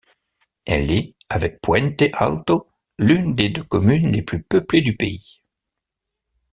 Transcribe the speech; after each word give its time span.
Elle 0.65 0.89
est, 0.91 1.13
avec 1.29 1.61
Puente 1.61 2.01
Alto, 2.13 2.67
l'une 2.97 3.35
des 3.35 3.49
deux 3.49 3.61
communes 3.61 4.11
les 4.11 4.23
plus 4.23 4.41
peuplées 4.41 4.81
du 4.81 4.95
pays. 4.97 5.43